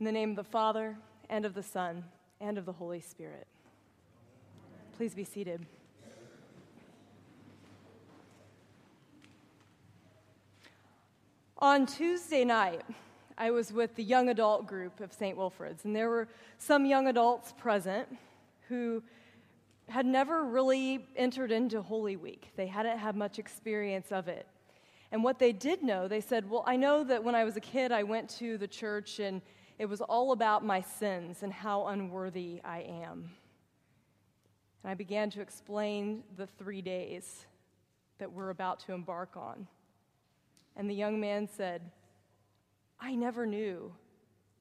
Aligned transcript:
In 0.00 0.06
the 0.06 0.12
name 0.12 0.30
of 0.30 0.36
the 0.36 0.44
Father, 0.44 0.96
and 1.28 1.44
of 1.44 1.52
the 1.52 1.62
Son, 1.62 2.02
and 2.40 2.56
of 2.56 2.64
the 2.64 2.72
Holy 2.72 3.02
Spirit. 3.02 3.46
Please 4.96 5.14
be 5.14 5.24
seated. 5.24 5.66
On 11.58 11.84
Tuesday 11.84 12.46
night, 12.46 12.80
I 13.36 13.50
was 13.50 13.74
with 13.74 13.94
the 13.94 14.02
young 14.02 14.30
adult 14.30 14.66
group 14.66 15.00
of 15.00 15.12
St. 15.12 15.36
Wilfrid's, 15.36 15.84
and 15.84 15.94
there 15.94 16.08
were 16.08 16.28
some 16.56 16.86
young 16.86 17.06
adults 17.06 17.52
present 17.58 18.08
who 18.70 19.02
had 19.90 20.06
never 20.06 20.44
really 20.44 21.04
entered 21.14 21.52
into 21.52 21.82
Holy 21.82 22.16
Week. 22.16 22.52
They 22.56 22.68
hadn't 22.68 22.96
had 22.96 23.16
much 23.16 23.38
experience 23.38 24.10
of 24.12 24.28
it. 24.28 24.46
And 25.12 25.22
what 25.22 25.38
they 25.38 25.52
did 25.52 25.82
know, 25.82 26.08
they 26.08 26.22
said, 26.22 26.48
Well, 26.48 26.64
I 26.66 26.76
know 26.76 27.04
that 27.04 27.22
when 27.22 27.34
I 27.34 27.44
was 27.44 27.58
a 27.58 27.60
kid, 27.60 27.92
I 27.92 28.02
went 28.02 28.30
to 28.38 28.56
the 28.56 28.68
church 28.68 29.18
and 29.18 29.42
it 29.80 29.88
was 29.88 30.02
all 30.02 30.32
about 30.32 30.62
my 30.62 30.82
sins 30.82 31.42
and 31.42 31.50
how 31.50 31.86
unworthy 31.86 32.60
I 32.62 32.80
am. 32.80 33.30
And 34.82 34.90
I 34.90 34.94
began 34.94 35.30
to 35.30 35.40
explain 35.40 36.22
the 36.36 36.46
three 36.46 36.82
days 36.82 37.46
that 38.18 38.30
we're 38.30 38.50
about 38.50 38.80
to 38.80 38.92
embark 38.92 39.38
on. 39.38 39.66
And 40.76 40.90
the 40.90 40.94
young 40.94 41.18
man 41.18 41.48
said, 41.48 41.80
I 43.00 43.14
never 43.14 43.46
knew 43.46 43.90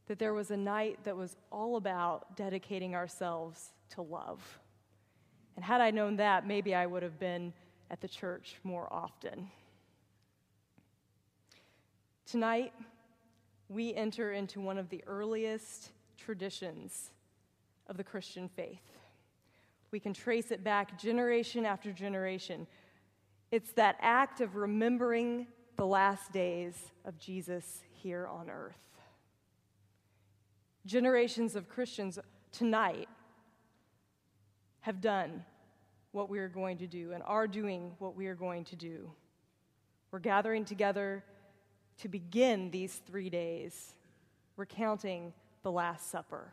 that 0.08 0.20
there 0.20 0.34
was 0.34 0.52
a 0.52 0.58
night 0.58 1.00
that 1.04 1.18
was 1.18 1.36
all 1.52 1.76
about 1.76 2.38
dedicating 2.38 2.96
ourselves 2.96 3.74
to 3.96 4.02
love. 4.02 4.62
And 5.58 5.66
had 5.66 5.82
I 5.82 5.92
known 5.92 6.16
that, 6.16 6.48
maybe 6.48 6.74
I 6.74 6.86
would 6.86 7.04
have 7.04 7.20
been 7.20 7.52
at 7.92 8.00
the 8.00 8.08
church 8.08 8.56
more 8.64 8.88
often. 8.90 9.52
Tonight, 12.26 12.72
we 13.70 13.94
enter 13.94 14.34
into 14.34 14.60
one 14.60 14.80
of 14.80 14.90
the 14.90 15.04
earliest 15.06 15.92
traditions 16.18 17.12
of 17.88 17.98
the 17.98 18.04
Christian 18.04 18.50
faith. 18.50 18.82
We 19.92 20.00
can 20.00 20.14
trace 20.14 20.52
it 20.52 20.64
back 20.64 21.00
generation 21.00 21.66
after 21.66 21.92
generation. 21.92 22.68
It's 23.52 23.72
that 23.74 23.98
act 24.02 24.42
of 24.42 24.56
remembering 24.56 25.48
the 25.78 25.86
last 25.86 26.32
days 26.32 26.76
of 27.06 27.18
Jesus 27.18 27.84
here 27.94 28.28
on 28.28 28.50
earth. 28.50 28.76
Generations 30.86 31.56
of 31.56 31.70
Christians 31.70 32.20
tonight 32.52 33.08
have 34.82 35.00
done 35.00 35.44
what 36.12 36.30
we 36.30 36.40
are 36.40 36.50
going 36.50 36.78
to 36.80 36.88
do 36.88 37.12
and 37.12 37.22
are 37.24 37.48
doing 37.48 37.92
what 38.00 38.16
we 38.16 38.28
are 38.28 38.36
going 38.36 38.64
to 38.66 38.76
do. 38.76 39.12
We're 40.12 40.20
gathering 40.20 40.66
together 40.66 41.24
to 42.00 42.08
begin 42.08 42.72
these 42.72 43.02
three 43.06 43.30
days 43.30 43.94
recounting 44.56 45.34
the 45.64 45.72
Last 45.72 46.10
Supper. 46.10 46.52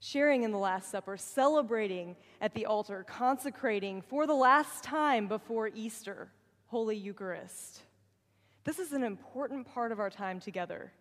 Sharing 0.00 0.42
in 0.42 0.50
the 0.50 0.58
Last 0.58 0.90
Supper, 0.90 1.16
celebrating 1.16 2.16
at 2.40 2.54
the 2.54 2.66
altar, 2.66 3.04
consecrating 3.08 4.02
for 4.02 4.26
the 4.26 4.34
last 4.34 4.84
time 4.84 5.28
before 5.28 5.68
Easter, 5.68 6.28
Holy 6.66 6.96
Eucharist. 6.96 7.80
This 8.64 8.78
is 8.78 8.92
an 8.92 9.04
important 9.04 9.66
part 9.66 9.92
of 9.92 10.00
our 10.00 10.10
time 10.10 10.40
together. 10.40 10.92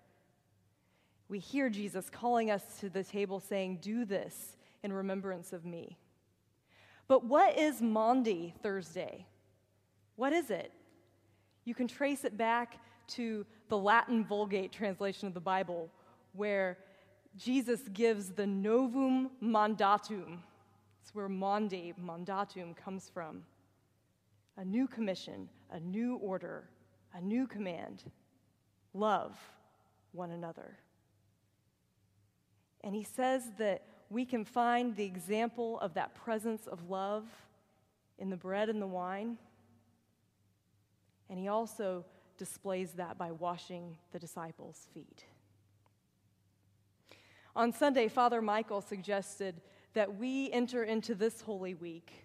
We 1.29 1.39
hear 1.39 1.69
Jesus 1.69 2.09
calling 2.09 2.51
us 2.51 2.63
to 2.79 2.89
the 2.89 3.03
table 3.03 3.39
saying, 3.39 3.79
Do 3.81 4.05
this 4.05 4.57
in 4.83 4.91
remembrance 4.91 5.53
of 5.53 5.65
me. 5.65 5.97
But 7.07 7.25
what 7.25 7.57
is 7.57 7.81
Maundy 7.81 8.53
Thursday? 8.61 9.25
What 10.15 10.33
is 10.33 10.49
it? 10.49 10.71
You 11.65 11.75
can 11.75 11.87
trace 11.87 12.23
it 12.23 12.37
back 12.37 12.79
to 13.09 13.45
the 13.69 13.77
Latin 13.77 14.23
Vulgate 14.23 14.71
translation 14.71 15.27
of 15.27 15.33
the 15.33 15.39
Bible, 15.39 15.89
where 16.33 16.77
Jesus 17.37 17.81
gives 17.93 18.29
the 18.29 18.45
novum 18.45 19.31
mandatum. 19.41 20.39
It's 21.01 21.13
where 21.13 21.29
Maundy, 21.29 21.93
mandatum, 22.01 22.75
comes 22.75 23.09
from. 23.13 23.43
A 24.57 24.65
new 24.65 24.87
commission, 24.87 25.49
a 25.71 25.79
new 25.79 26.15
order, 26.17 26.69
a 27.13 27.21
new 27.21 27.47
command 27.47 28.03
love 28.93 29.37
one 30.11 30.31
another. 30.31 30.77
And 32.83 32.93
he 32.93 33.03
says 33.03 33.43
that 33.57 33.81
we 34.09 34.25
can 34.25 34.45
find 34.45 34.95
the 34.95 35.05
example 35.05 35.79
of 35.79 35.95
that 35.95 36.13
presence 36.13 36.67
of 36.67 36.89
love 36.89 37.25
in 38.19 38.29
the 38.29 38.37
bread 38.37 38.69
and 38.69 38.81
the 38.81 38.87
wine. 38.87 39.37
And 41.29 41.39
he 41.39 41.47
also 41.47 42.05
displays 42.37 42.91
that 42.93 43.17
by 43.17 43.31
washing 43.31 43.97
the 44.11 44.19
disciples' 44.19 44.87
feet. 44.93 45.25
On 47.55 47.71
Sunday, 47.71 48.07
Father 48.07 48.41
Michael 48.41 48.81
suggested 48.81 49.61
that 49.93 50.17
we 50.17 50.51
enter 50.51 50.83
into 50.83 51.13
this 51.13 51.41
Holy 51.41 51.75
Week 51.75 52.23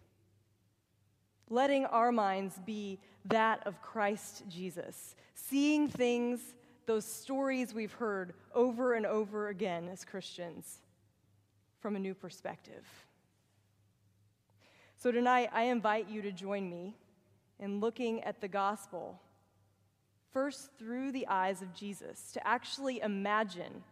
letting 1.50 1.86
our 1.86 2.12
minds 2.12 2.60
be 2.64 2.98
that 3.26 3.66
of 3.66 3.80
Christ 3.82 4.44
Jesus, 4.48 5.14
seeing 5.34 5.88
things, 5.88 6.40
those 6.86 7.04
stories 7.04 7.74
we've 7.74 7.92
heard 7.92 8.34
over 8.54 8.94
and 8.94 9.06
over 9.06 9.48
again 9.48 9.88
as 9.88 10.04
Christians, 10.04 10.78
from 11.80 11.96
a 11.96 11.98
new 11.98 12.14
perspective. 12.14 12.84
So 14.96 15.12
tonight, 15.12 15.50
I 15.52 15.64
invite 15.64 16.08
you 16.08 16.22
to 16.22 16.32
join 16.32 16.68
me 16.68 16.96
in 17.60 17.80
looking 17.80 18.22
at 18.22 18.40
the 18.40 18.48
gospel 18.48 19.20
first 20.32 20.70
through 20.78 21.12
the 21.12 21.26
eyes 21.26 21.62
of 21.62 21.74
Jesus, 21.74 22.32
to 22.32 22.46
actually 22.46 23.00
imagine 23.00 23.82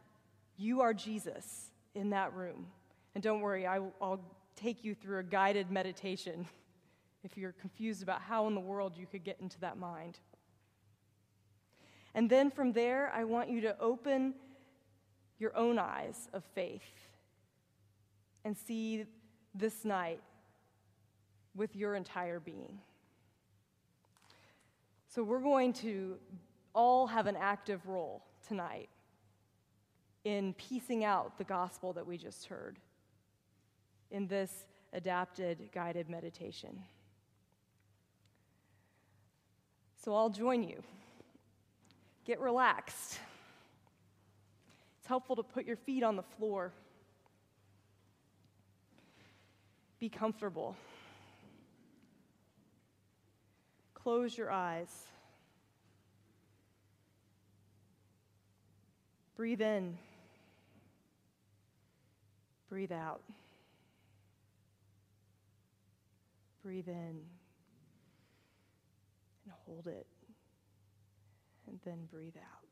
you 0.56 0.81
are 0.81 0.94
Jesus 0.94 1.71
in 1.94 2.10
that 2.10 2.32
room. 2.34 2.66
And 3.15 3.22
don't 3.22 3.41
worry, 3.41 3.66
I, 3.66 3.78
will 3.78 4.21
take 4.54 4.84
you 4.84 4.94
through 4.94 5.19
a 5.19 5.22
guided 5.22 5.71
meditation 5.71 6.47
if 7.25 7.37
you're 7.37 7.53
confused 7.53 8.03
about 8.03 8.22
how 8.22 8.47
in 8.47 8.54
the 8.54 8.60
world 8.60 8.93
you 8.97 9.06
could 9.06 9.25
get 9.25 9.38
into 9.41 9.59
that 9.60 9.78
mind. 9.78 10.19
And 12.15 12.31
then 12.31 12.50
from 12.50 12.72
there, 12.72 13.10
I 13.15 13.25
want 13.25 13.50
you 13.50 13.60
to 13.62 13.78
open 13.78 14.34
your 15.38 15.54
own 15.56 15.78
eyes 15.78 16.28
of 16.33 16.43
faith 16.54 16.83
and 18.44 18.56
see 18.56 19.04
this 19.54 19.84
night 19.84 20.21
with 21.54 21.75
your 21.77 21.94
entire 21.94 22.41
being. 22.41 22.78
So, 25.16 25.22
we're 25.22 25.41
going 25.41 25.72
to 25.72 26.19
all 26.75 27.06
have 27.06 27.27
an 27.27 27.37
active 27.37 27.87
role 27.87 28.22
tonight 28.47 28.91
in 30.25 30.53
piecing 30.59 31.04
out 31.04 31.38
the 31.38 31.44
gospel 31.44 31.94
that 31.94 32.06
we 32.06 32.19
just 32.19 32.44
heard 32.44 32.78
in 34.10 34.27
this 34.27 34.66
adapted 34.93 35.71
guided 35.72 36.10
meditation. 36.10 36.78
So 40.04 40.15
I'll 40.15 40.28
join 40.28 40.62
you. 40.62 40.82
Get 42.27 42.38
relaxed. 42.38 43.19
It's 44.98 45.09
helpful 45.09 45.37
to 45.37 45.43
put 45.43 45.65
your 45.65 45.77
feet 45.77 46.03
on 46.03 46.16
the 46.16 46.25
floor. 46.37 46.75
Be 49.98 50.10
comfortable. 50.10 50.77
Close 54.06 54.38
your 54.38 54.52
eyes. 54.52 55.08
Breathe 59.34 59.60
in. 59.60 59.98
Breathe 62.68 62.92
out. 62.92 63.20
Breathe 66.62 66.86
in 66.86 66.94
And 69.44 69.54
hold 69.66 69.88
it, 69.88 70.06
and 71.66 71.80
then 71.84 72.06
breathe 72.09 72.36
out. 72.36 72.68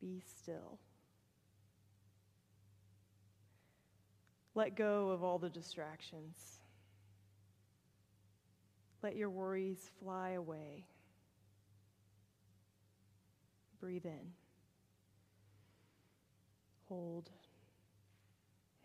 Be 0.00 0.20
still. 0.26 0.80
Let 4.56 4.74
go 4.74 5.10
of 5.10 5.22
all 5.22 5.38
the 5.38 5.48
distractions. 5.48 6.57
Let 9.02 9.16
your 9.16 9.30
worries 9.30 9.90
fly 10.02 10.30
away. 10.30 10.84
Breathe 13.80 14.06
in. 14.06 14.32
Hold 16.88 17.30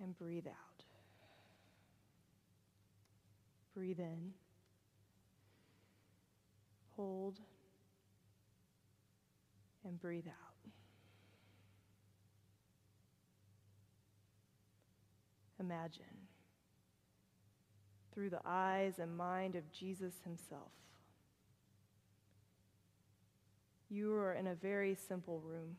and 0.02 0.18
breathe 0.18 0.48
out. 0.48 0.84
Breathe 3.74 4.00
in 4.00 4.34
hold, 6.96 7.40
and 9.86 10.00
breathe 10.00 10.28
out. 10.28 10.72
Imagine 15.60 16.23
through 18.14 18.30
the 18.30 18.42
eyes 18.46 19.00
and 19.00 19.18
mind 19.18 19.56
of 19.56 19.72
Jesus 19.72 20.14
himself. 20.24 20.72
You 23.90 24.14
are 24.16 24.34
in 24.34 24.48
a 24.48 24.56
very 24.56 24.96
simple 24.96 25.40
room, 25.40 25.78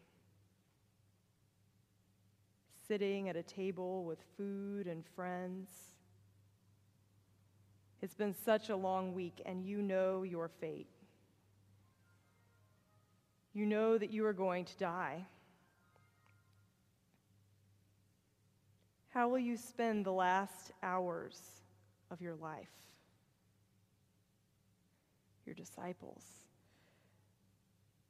sitting 2.86 3.28
at 3.28 3.36
a 3.36 3.42
table 3.42 4.04
with 4.04 4.18
food 4.36 4.86
and 4.86 5.04
friends. 5.16 5.68
It's 8.02 8.14
been 8.14 8.34
such 8.44 8.68
a 8.68 8.76
long 8.76 9.14
week, 9.14 9.40
and 9.46 9.64
you 9.64 9.80
know 9.82 10.22
your 10.22 10.48
fate. 10.60 10.86
You 13.52 13.66
know 13.66 13.96
that 13.96 14.10
you 14.10 14.26
are 14.26 14.32
going 14.32 14.64
to 14.64 14.76
die. 14.76 15.24
How 19.08 19.28
will 19.28 19.38
you 19.38 19.56
spend 19.56 20.04
the 20.04 20.12
last 20.12 20.72
hours 20.82 21.40
of 22.14 22.22
your 22.22 22.36
life? 22.36 22.70
Your 25.44 25.54
disciples. 25.54 26.22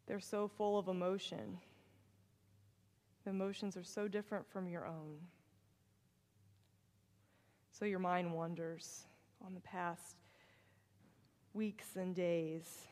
They're 0.06 0.20
so 0.20 0.46
full 0.46 0.78
of 0.78 0.86
emotion. 0.86 1.58
The 3.24 3.30
emotions 3.30 3.76
are 3.76 3.82
so 3.82 4.06
different 4.06 4.46
from 4.46 4.68
your 4.68 4.86
own. 4.86 5.16
So 7.72 7.86
your 7.86 7.98
mind 7.98 8.32
wanders 8.32 9.06
on 9.44 9.54
the 9.54 9.60
past 9.60 10.16
weeks 11.54 11.96
and 11.96 12.14
days. 12.14 12.82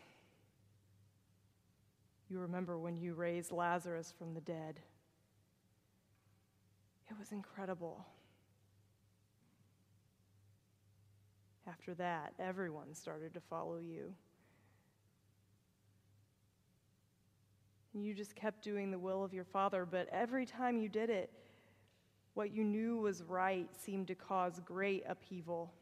You 2.31 2.39
remember 2.39 2.79
when 2.79 2.97
you 2.97 3.13
raised 3.13 3.53
Lazarus 3.53 4.13
from 4.17 4.33
the 4.33 4.41
dead. 4.41 4.81
It 7.11 7.19
was 7.19 7.31
incredible. 7.31 8.07
After 11.67 11.95
that, 11.95 12.35
everyone 12.39 12.95
started 12.95 13.35
to 13.35 13.41
follow 13.41 13.79
you. 13.79 14.15
You 17.95 18.15
just 18.15 18.35
kept 18.35 18.63
doing 18.63 18.91
the 18.91 18.99
will 18.99 19.23
of 19.23 19.35
your 19.35 19.45
Father, 19.45 19.87
but 19.87 20.09
every 20.11 20.47
time 20.47 20.79
you 20.79 20.89
did 20.89 21.11
it, 21.11 21.31
what 22.35 22.51
you 22.51 22.65
knew 22.65 22.97
was 22.97 23.23
right 23.23 23.69
seemed 23.77 24.09
to 24.09 24.15
cause 24.15 24.61
great 24.65 25.05
upheaval. 25.07 25.73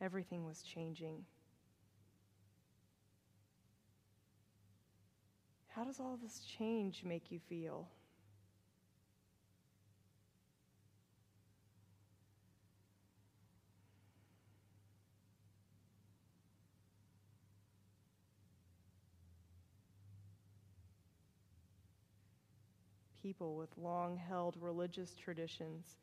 Everything 0.00 0.44
was 0.44 0.62
changing. 0.62 1.24
How 5.68 5.84
does 5.84 6.00
all 6.00 6.18
this 6.20 6.40
change 6.40 7.02
make 7.04 7.30
you 7.30 7.38
feel? 7.48 7.86
People 23.22 23.54
with 23.56 23.70
long 23.76 24.16
held 24.16 24.56
religious 24.60 25.14
traditions. 25.14 25.98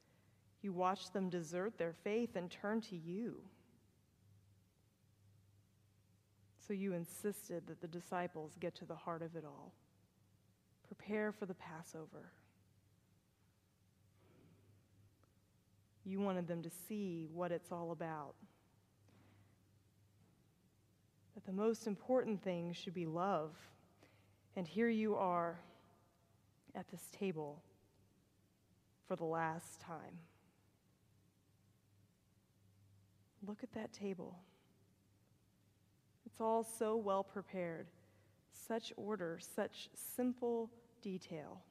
You 0.62 0.72
watch 0.72 1.12
them 1.12 1.30
desert 1.30 1.78
their 1.78 1.94
faith 2.04 2.36
and 2.36 2.50
turn 2.50 2.82
to 2.82 2.96
you. 2.96 3.42
So 6.68 6.74
you 6.74 6.94
insisted 6.94 7.68
that 7.68 7.82
the 7.82 7.88
disciples 7.88 8.56
get 8.60 8.76
to 8.76 8.86
the 8.86 8.96
heart 8.96 9.22
of 9.22 9.36
it 9.36 9.44
all. 9.44 9.74
Prepare 10.88 11.32
for 11.32 11.46
the 11.46 11.56
Passover. 11.56 12.32
You 16.06 16.20
wanted 16.20 16.48
them 16.48 16.64
to 16.64 16.70
see 16.88 17.28
what 17.34 17.52
it's 17.52 17.72
all 17.72 17.92
about. 17.92 18.36
That 21.36 21.46
the 21.46 21.52
most 21.52 21.88
important 21.88 22.44
thing 22.44 22.74
should 22.74 22.94
be 22.94 23.06
love. 23.06 23.52
And 24.56 24.68
here 24.68 24.90
you 24.90 25.16
are 25.16 25.60
at 26.80 26.88
this 26.88 27.10
table 27.12 27.62
for 29.06 29.18
the 29.18 29.26
last 29.26 29.82
time. 29.82 30.20
Look 33.46 33.64
at 33.64 33.74
that 33.74 33.92
table. 33.92 34.40
It's 36.26 36.40
all 36.40 36.64
so 36.64 36.96
well 36.96 37.24
prepared, 37.24 37.88
such 38.54 38.94
order, 38.96 39.40
such 39.42 39.90
simple 39.94 40.72
detail. 41.02 41.62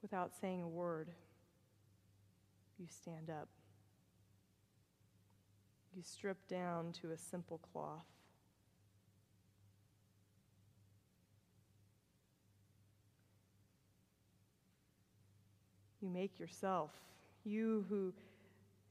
Without 0.00 0.32
saying 0.40 0.62
a 0.62 0.68
word, 0.68 1.10
you 2.78 2.86
stand 2.88 3.28
up. 3.28 3.48
You 5.94 6.02
strip 6.02 6.48
down 6.48 6.92
to 7.02 7.10
a 7.10 7.18
simple 7.18 7.58
cloth. 7.58 8.06
You 16.00 16.08
make 16.08 16.40
yourself, 16.40 16.90
you 17.44 17.84
who 17.88 18.12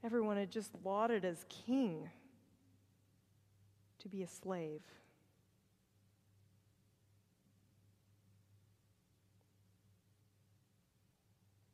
everyone 0.04 0.38
had 0.38 0.52
just 0.52 0.72
lauded 0.86 1.26
as 1.26 1.46
king, 1.50 2.10
to 4.00 4.08
be 4.08 4.24
a 4.24 4.28
slave. 4.28 4.82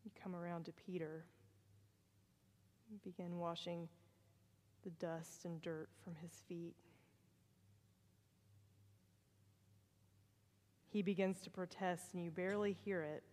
You 0.03 0.11
come 0.23 0.35
around 0.35 0.65
to 0.65 0.71
Peter, 0.71 1.23
you 2.89 2.97
begin 3.03 3.37
washing 3.37 3.87
the 4.87 5.05
dust 5.05 5.43
and 5.43 5.61
dirt 5.61 5.89
from 6.01 6.15
his 6.21 6.31
feet. 6.47 6.73
He 10.87 11.01
begins 11.01 11.41
to 11.41 11.49
protest, 11.49 12.13
and 12.13 12.23
you 12.23 12.31
barely 12.31 12.71
hear 12.85 13.03
it. 13.03 13.23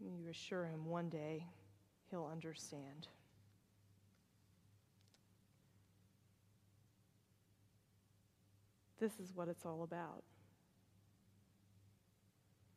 You 0.00 0.30
assure 0.30 0.64
him 0.64 0.86
one 0.86 1.10
day 1.10 1.44
he'll 2.10 2.30
understand. 2.32 3.08
This 8.98 9.12
is 9.20 9.32
what 9.34 9.48
it's 9.48 9.66
all 9.66 9.82
about 9.82 10.24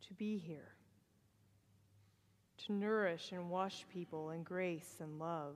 to 0.07 0.13
be 0.13 0.37
here, 0.37 0.73
to 2.65 2.73
nourish 2.73 3.31
and 3.31 3.49
wash 3.49 3.85
people 3.93 4.31
in 4.31 4.43
grace 4.43 4.97
and 4.99 5.17
love 5.17 5.55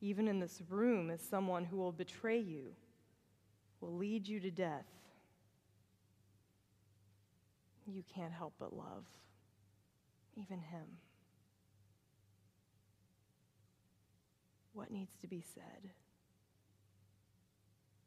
even 0.00 0.28
in 0.28 0.40
this 0.40 0.62
room, 0.68 1.10
is 1.10 1.20
someone 1.20 1.64
who 1.64 1.76
will 1.76 1.92
betray 1.92 2.38
you, 2.38 2.72
will 3.80 3.94
lead 3.94 4.26
you 4.26 4.40
to 4.40 4.50
death. 4.50 4.86
You 7.86 8.02
can't 8.14 8.32
help 8.32 8.54
but 8.58 8.76
love, 8.76 9.04
even 10.36 10.58
him. 10.58 10.98
What 14.72 14.90
needs 14.90 15.12
to 15.20 15.26
be 15.26 15.44
said? 15.54 15.90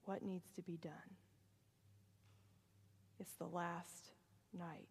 What 0.06 0.24
needs 0.24 0.50
to 0.56 0.62
be 0.62 0.78
done? 0.78 0.92
It's 3.20 3.34
the 3.34 3.46
last 3.46 4.12
night. 4.58 4.88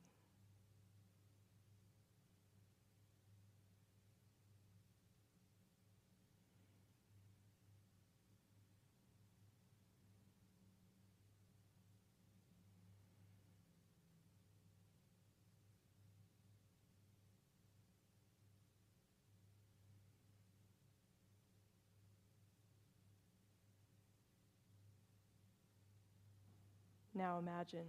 Now 27.14 27.38
imagine 27.38 27.86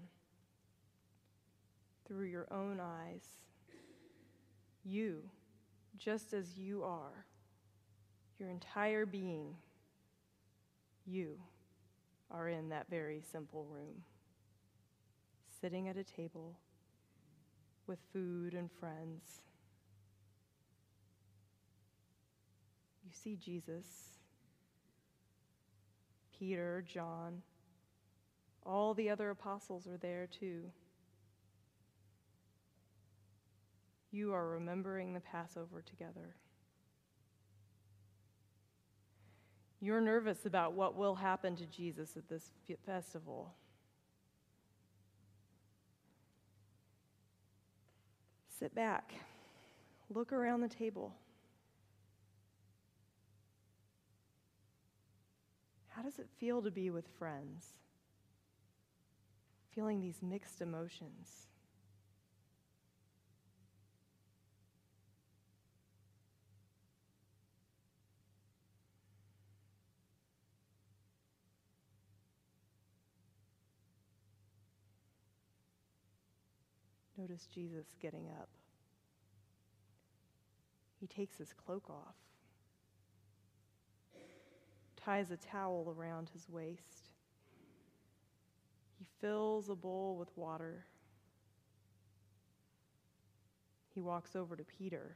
through 2.05 2.25
your 2.25 2.47
own 2.51 2.79
eyes, 2.79 3.23
you, 4.83 5.23
just 5.97 6.33
as 6.33 6.57
you 6.57 6.83
are, 6.83 7.25
your 8.37 8.49
entire 8.49 9.05
being, 9.05 9.55
you 11.05 11.39
are 12.29 12.49
in 12.49 12.69
that 12.69 12.89
very 12.89 13.21
simple 13.31 13.65
room, 13.69 14.03
sitting 15.61 15.87
at 15.87 15.95
a 15.95 16.03
table 16.03 16.57
with 17.87 17.99
food 18.11 18.53
and 18.53 18.69
friends. 18.71 19.41
You 23.05 23.11
see 23.13 23.37
Jesus, 23.37 23.85
Peter, 26.37 26.83
John, 26.85 27.41
all 28.65 28.93
the 28.93 29.09
other 29.09 29.29
apostles 29.29 29.87
are 29.87 29.97
there 29.97 30.27
too. 30.27 30.71
you 34.13 34.31
are 34.31 34.47
remembering 34.47 35.13
the 35.13 35.19
Passover 35.19 35.81
together. 35.81 36.35
You're 39.81 39.99
nervous 39.99 40.45
about 40.45 40.73
what 40.73 40.95
will 40.95 41.15
happen 41.15 41.55
to 41.55 41.65
Jesus 41.65 42.15
at 42.15 42.29
this 42.29 42.51
festival. 42.85 43.55
Sit 48.59 48.73
back, 48.75 49.13
look 50.13 50.31
around 50.31 50.61
the 50.61 50.69
table. 50.69 51.15
How 55.89 56.03
does 56.03 56.19
it 56.19 56.27
feel 56.39 56.61
to 56.61 56.71
be 56.71 56.91
with 56.91 57.07
friends? 57.17 57.65
Feeling 59.73 60.01
these 60.01 60.21
mixed 60.21 60.61
emotions. 60.61 61.47
Notice 77.17 77.47
Jesus 77.53 77.85
getting 78.01 78.27
up. 78.39 78.49
He 80.99 81.07
takes 81.07 81.37
his 81.37 81.53
cloak 81.53 81.89
off, 81.89 82.15
ties 84.95 85.31
a 85.31 85.37
towel 85.37 85.95
around 85.97 86.29
his 86.33 86.47
waist. 86.49 87.12
He 88.97 89.05
fills 89.21 89.69
a 89.69 89.75
bowl 89.75 90.17
with 90.17 90.29
water. 90.35 90.85
He 93.93 94.01
walks 94.01 94.35
over 94.35 94.55
to 94.55 94.63
Peter 94.63 95.15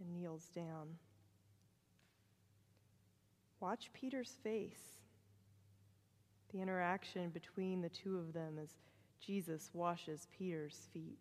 and 0.00 0.12
kneels 0.12 0.48
down. 0.54 0.96
Watch 3.60 3.90
Peter's 3.92 4.36
face. 4.42 5.00
The 6.52 6.60
interaction 6.60 7.30
between 7.30 7.82
the 7.82 7.88
two 7.88 8.18
of 8.18 8.32
them 8.32 8.58
as 8.62 8.70
Jesus 9.20 9.70
washes 9.72 10.28
Peter's 10.36 10.88
feet. 10.92 11.18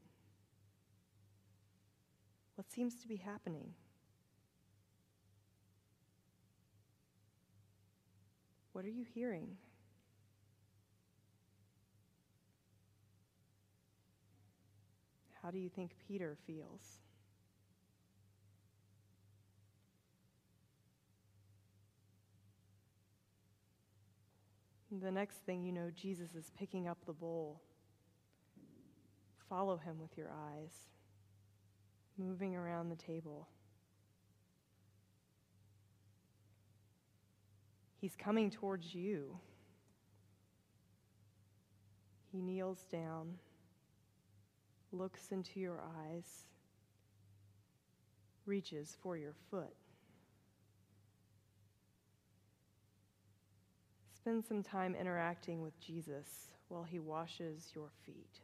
What 2.56 2.72
seems 2.72 2.96
to 3.01 3.08
be 3.08 3.18
happening? 3.18 3.74
What 8.72 8.86
are 8.86 8.89
you 8.89 9.06
hearing? 9.13 9.58
How 15.48 15.51
do 15.51 15.60
you 15.60 15.70
think 15.70 15.92
Peter 16.06 16.36
feels? 16.46 17.00
The 24.92 25.10
next 25.10 25.38
thing 25.46 25.63
you 25.63 25.72
know, 25.72 25.89
Jesus 25.96 26.36
is 26.36 26.51
picking 26.60 26.89
up 26.89 26.98
the 27.06 27.13
bowl. 27.13 27.62
Follow 29.48 29.77
him 29.77 30.01
with 30.01 30.18
your 30.18 30.27
eyes 30.27 30.74
moving 32.18 32.54
around 32.54 32.89
the 32.89 32.98
table. 32.98 33.48
He's 38.01 38.18
coming 38.18 38.51
towards 38.51 38.94
you. 38.94 39.39
He 42.34 42.42
kneels 42.42 42.86
down, 42.92 43.36
looks 44.91 45.32
into 45.32 45.60
your 45.60 45.82
eyes, 46.06 46.46
reaches 48.46 48.98
for 49.01 49.17
your 49.17 49.34
foot. 49.50 49.74
Spend 54.15 54.44
some 54.44 54.63
time 54.63 54.96
interacting 54.96 55.62
with 55.62 55.79
Jesus 55.79 56.50
while 56.67 56.84
he 56.84 57.00
washes 57.00 57.72
your 57.74 57.89
feet. 58.06 58.41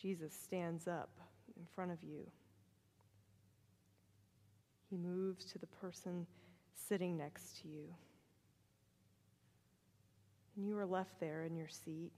Jesus 0.00 0.32
stands 0.34 0.88
up 0.88 1.10
in 1.58 1.66
front 1.74 1.90
of 1.92 2.02
you. 2.02 2.26
He 4.88 4.96
moves 4.96 5.44
to 5.46 5.58
the 5.58 5.66
person 5.66 6.26
sitting 6.74 7.16
next 7.16 7.60
to 7.62 7.68
you. 7.68 7.84
And 10.60 10.68
you 10.68 10.76
are 10.76 10.84
left 10.84 11.18
there 11.20 11.44
in 11.44 11.56
your 11.56 11.68
seat 11.68 12.12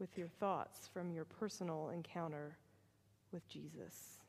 with 0.00 0.18
your 0.18 0.26
thoughts 0.26 0.90
from 0.92 1.12
your 1.12 1.24
personal 1.24 1.90
encounter 1.94 2.58
with 3.30 3.48
Jesus. 3.48 4.24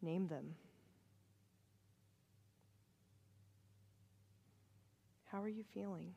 Name 0.00 0.28
them. 0.28 0.54
How 5.26 5.42
are 5.42 5.48
you 5.48 5.64
feeling? 5.74 6.14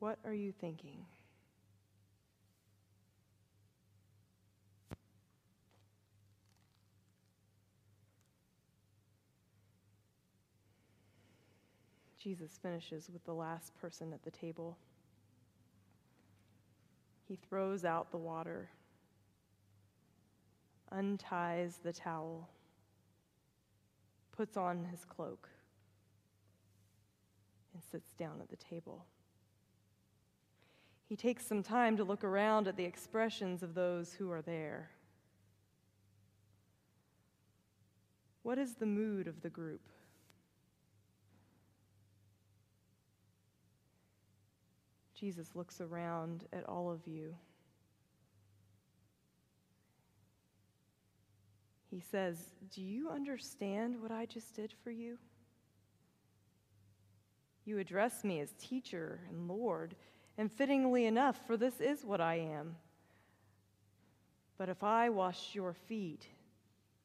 What 0.00 0.18
are 0.26 0.34
you 0.34 0.52
thinking? 0.52 1.06
Jesus 12.22 12.58
finishes 12.62 13.10
with 13.12 13.24
the 13.24 13.32
last 13.32 13.74
person 13.80 14.12
at 14.12 14.22
the 14.22 14.30
table. 14.30 14.78
He 17.26 17.36
throws 17.36 17.84
out 17.84 18.10
the 18.10 18.18
water, 18.18 18.68
unties 20.92 21.80
the 21.82 21.92
towel, 21.92 22.48
puts 24.36 24.56
on 24.56 24.84
his 24.84 25.04
cloak, 25.04 25.48
and 27.74 27.82
sits 27.90 28.12
down 28.12 28.40
at 28.40 28.50
the 28.50 28.56
table. 28.56 29.06
He 31.08 31.16
takes 31.16 31.44
some 31.44 31.62
time 31.62 31.96
to 31.96 32.04
look 32.04 32.22
around 32.22 32.68
at 32.68 32.76
the 32.76 32.84
expressions 32.84 33.62
of 33.62 33.74
those 33.74 34.12
who 34.12 34.30
are 34.30 34.42
there. 34.42 34.90
What 38.42 38.58
is 38.58 38.74
the 38.74 38.86
mood 38.86 39.26
of 39.26 39.42
the 39.42 39.50
group? 39.50 39.80
Jesus 45.22 45.50
looks 45.54 45.80
around 45.80 46.46
at 46.52 46.68
all 46.68 46.90
of 46.90 47.06
you. 47.06 47.32
He 51.88 52.00
says, 52.00 52.36
Do 52.74 52.82
you 52.82 53.08
understand 53.08 54.02
what 54.02 54.10
I 54.10 54.26
just 54.26 54.56
did 54.56 54.74
for 54.82 54.90
you? 54.90 55.18
You 57.64 57.78
address 57.78 58.24
me 58.24 58.40
as 58.40 58.52
teacher 58.58 59.20
and 59.30 59.46
Lord. 59.46 59.94
And 60.38 60.50
fittingly 60.50 61.06
enough, 61.06 61.38
for 61.46 61.56
this 61.56 61.80
is 61.80 62.04
what 62.04 62.20
I 62.20 62.40
am. 62.40 62.74
But 64.58 64.70
if 64.70 64.82
I 64.82 65.08
wash 65.08 65.54
your 65.54 65.72
feet, 65.72 66.26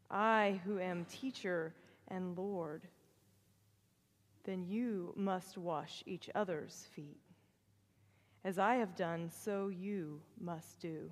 I 0.10 0.60
who 0.66 0.80
am 0.80 1.06
teacher 1.06 1.76
and 2.08 2.36
Lord, 2.36 2.82
then 4.44 4.66
you 4.66 5.14
must 5.16 5.56
wash 5.56 6.02
each 6.08 6.32
other's 6.34 6.88
feet. 6.96 7.27
As 8.44 8.60
I 8.60 8.76
have 8.76 8.96
done, 8.96 9.30
so 9.30 9.68
you 9.70 10.22
must 10.40 10.80
do. 10.80 11.12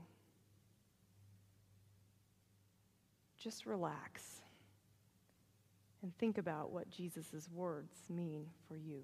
Just 3.38 3.66
relax 3.66 4.42
and 6.02 6.16
think 6.18 6.38
about 6.38 6.72
what 6.72 6.90
Jesus' 6.90 7.50
words 7.54 7.98
mean 8.10 8.46
for 8.68 8.76
you. 8.76 9.04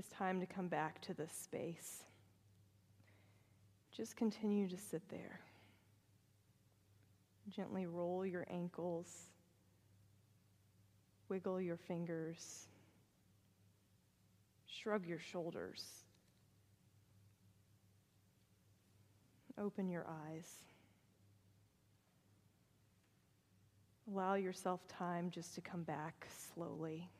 Is 0.00 0.08
time 0.08 0.40
to 0.40 0.46
come 0.46 0.66
back 0.66 0.98
to 1.02 1.12
this 1.12 1.30
space. 1.30 2.04
Just 3.94 4.16
continue 4.16 4.66
to 4.66 4.76
sit 4.78 5.02
there. 5.10 5.40
Gently 7.50 7.84
roll 7.84 8.24
your 8.24 8.46
ankles, 8.50 9.24
wiggle 11.28 11.60
your 11.60 11.76
fingers, 11.76 12.66
shrug 14.66 15.06
your 15.06 15.18
shoulders, 15.18 15.84
open 19.58 19.90
your 19.90 20.06
eyes. 20.08 20.48
Allow 24.10 24.34
yourself 24.34 24.80
time 24.88 25.30
just 25.30 25.54
to 25.56 25.60
come 25.60 25.82
back 25.82 26.26
slowly. 26.54 27.10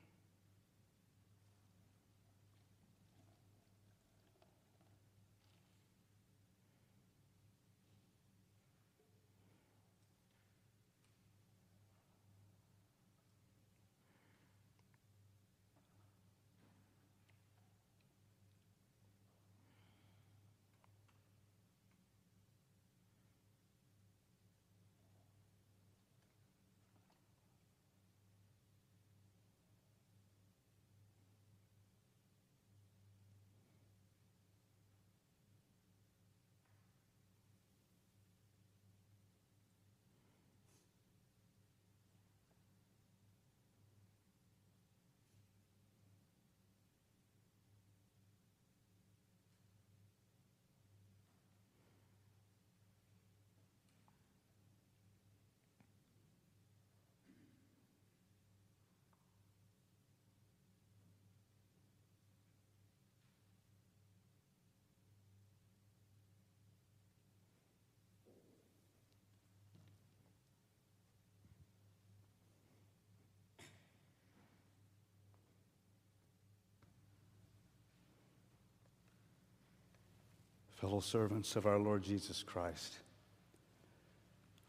Fellow 80.80 81.00
servants 81.00 81.56
of 81.56 81.66
our 81.66 81.78
Lord 81.78 82.02
Jesus 82.02 82.42
Christ. 82.42 82.94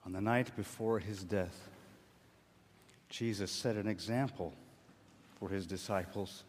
On 0.05 0.11
the 0.11 0.19
night 0.19 0.53
before 0.57 0.99
his 0.99 1.23
death, 1.23 1.69
Jesus 3.07 3.49
set 3.49 3.77
an 3.77 3.87
example 3.87 4.53
for 5.39 5.47
his 5.47 5.65
disciples 5.65 6.43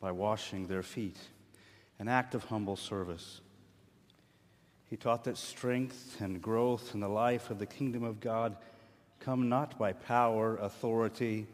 by 0.00 0.12
washing 0.12 0.66
their 0.66 0.82
feet, 0.82 1.16
an 1.98 2.08
act 2.08 2.34
of 2.34 2.44
humble 2.44 2.76
service. 2.76 3.40
He 4.90 4.98
taught 4.98 5.24
that 5.24 5.38
strength 5.38 6.20
and 6.20 6.42
growth 6.42 6.92
in 6.92 7.00
the 7.00 7.08
life 7.08 7.48
of 7.48 7.58
the 7.58 7.66
kingdom 7.66 8.04
of 8.04 8.20
God 8.20 8.54
come 9.18 9.48
not 9.48 9.78
by 9.78 9.94
power, 9.94 10.58
authority, 10.58 11.46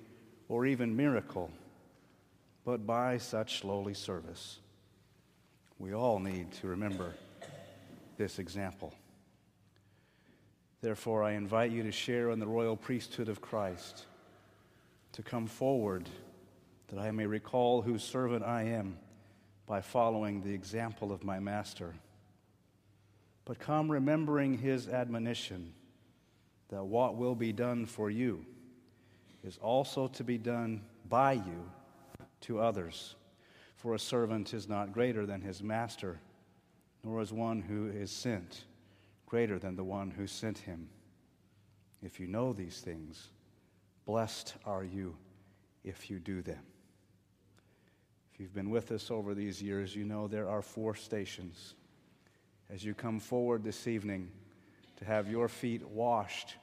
or 0.48 0.66
even 0.66 0.96
miracle, 0.96 1.48
but 2.64 2.84
by 2.84 3.18
such 3.18 3.62
lowly 3.62 3.94
service. 3.94 4.58
We 5.78 5.92
all 5.94 6.18
need 6.18 6.52
to 6.60 6.68
remember 6.68 7.14
this 8.16 8.38
example. 8.38 8.94
Therefore, 10.80 11.24
I 11.24 11.32
invite 11.32 11.70
you 11.70 11.82
to 11.82 11.92
share 11.92 12.30
in 12.30 12.38
the 12.38 12.46
royal 12.46 12.76
priesthood 12.76 13.28
of 13.28 13.40
Christ, 13.40 14.04
to 15.12 15.22
come 15.22 15.46
forward 15.46 16.08
that 16.88 16.98
I 16.98 17.10
may 17.10 17.26
recall 17.26 17.82
whose 17.82 18.04
servant 18.04 18.44
I 18.44 18.64
am 18.64 18.98
by 19.66 19.80
following 19.80 20.42
the 20.42 20.52
example 20.52 21.10
of 21.10 21.24
my 21.24 21.40
Master. 21.40 21.94
But 23.44 23.58
come 23.58 23.90
remembering 23.90 24.58
his 24.58 24.88
admonition 24.88 25.72
that 26.68 26.84
what 26.84 27.16
will 27.16 27.34
be 27.34 27.52
done 27.52 27.86
for 27.86 28.10
you 28.10 28.44
is 29.42 29.58
also 29.58 30.08
to 30.08 30.24
be 30.24 30.38
done 30.38 30.82
by 31.08 31.32
you 31.32 31.70
to 32.42 32.60
others. 32.60 33.14
For 33.84 33.92
a 33.92 33.98
servant 33.98 34.54
is 34.54 34.66
not 34.66 34.94
greater 34.94 35.26
than 35.26 35.42
his 35.42 35.62
master, 35.62 36.18
nor 37.04 37.20
is 37.20 37.34
one 37.34 37.60
who 37.60 37.88
is 37.88 38.10
sent 38.10 38.64
greater 39.26 39.58
than 39.58 39.76
the 39.76 39.84
one 39.84 40.10
who 40.10 40.26
sent 40.26 40.56
him. 40.56 40.88
If 42.02 42.18
you 42.18 42.26
know 42.26 42.54
these 42.54 42.80
things, 42.80 43.28
blessed 44.06 44.54
are 44.64 44.84
you 44.84 45.14
if 45.84 46.08
you 46.08 46.18
do 46.18 46.40
them. 46.40 46.62
If 48.32 48.40
you've 48.40 48.54
been 48.54 48.70
with 48.70 48.90
us 48.90 49.10
over 49.10 49.34
these 49.34 49.60
years, 49.60 49.94
you 49.94 50.06
know 50.06 50.28
there 50.28 50.48
are 50.48 50.62
four 50.62 50.94
stations. 50.94 51.74
As 52.70 52.82
you 52.82 52.94
come 52.94 53.20
forward 53.20 53.62
this 53.62 53.86
evening 53.86 54.30
to 54.96 55.04
have 55.04 55.28
your 55.28 55.46
feet 55.46 55.86
washed, 55.86 56.54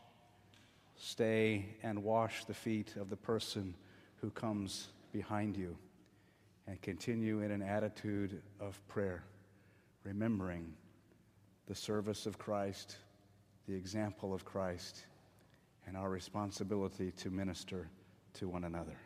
stay 0.97 1.67
and 1.84 2.03
wash 2.03 2.45
the 2.45 2.55
feet 2.55 2.95
of 2.99 3.12
the 3.12 3.15
person 3.15 3.75
who 4.21 4.31
comes 4.31 4.88
behind 5.12 5.55
you 5.55 5.77
and 6.67 6.82
continue 6.82 7.41
in 7.41 7.52
an 7.52 7.62
attitude 7.62 8.41
of 8.60 8.80
prayer, 8.88 9.24
remembering 10.04 10.74
the 11.67 11.76
service 11.76 12.26
of 12.26 12.38
Christ, 12.38 12.97
the 13.67 13.76
example 13.76 14.34
of 14.34 14.45
Christ, 14.45 15.06
and 15.88 15.97
our 15.97 16.10
responsibility 16.10 17.12
to 17.12 17.30
minister 17.30 17.88
to 18.34 18.47
one 18.47 18.63
another. 18.63 18.97